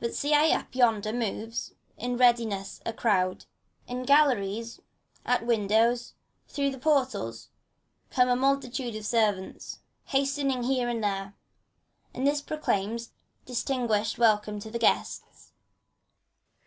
But 0.00 0.14
see 0.14 0.34
I 0.34 0.54
up 0.54 0.74
yonder 0.74 1.14
moves 1.14 1.72
in 1.96 2.18
readiness 2.18 2.82
a 2.84 2.92
crowd: 2.92 3.46
In 3.86 4.02
galleries, 4.02 4.80
at 5.24 5.46
windows, 5.46 6.12
through 6.46 6.72
the 6.72 6.78
portals, 6.78 7.48
comes 8.10 8.30
A 8.32 8.36
multitude 8.36 8.94
of 8.96 9.06
servants, 9.06 9.78
hastening 10.04 10.64
here 10.64 10.90
and 10.90 11.02
there; 11.02 11.36
And 12.12 12.26
this 12.26 12.42
proclaims 12.42 13.12
distinguished 13.46 14.18
welcome 14.18 14.60
to 14.60 14.70
the 14.70 14.78
guest. 14.78 15.22
CHORUS. 15.22 15.52